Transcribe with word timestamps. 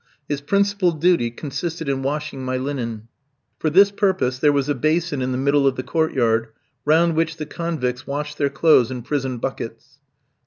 His 0.27 0.41
principal 0.41 0.93
duty 0.93 1.29
consisted 1.29 1.87
in 1.87 2.01
washing 2.01 2.43
my 2.43 2.57
linen. 2.57 3.07
For 3.59 3.69
this 3.69 3.91
purpose 3.91 4.39
there 4.39 4.51
was 4.51 4.67
a 4.67 4.73
basin 4.73 5.21
in 5.21 5.31
the 5.31 5.37
middle 5.37 5.67
of 5.67 5.75
the 5.75 5.83
court 5.83 6.13
yard, 6.15 6.47
round 6.85 7.15
which 7.15 7.37
the 7.37 7.45
convicts 7.45 8.07
washed 8.07 8.39
their 8.39 8.49
clothes 8.49 8.89
in 8.89 9.03
prison 9.03 9.37
buckets. 9.37 9.99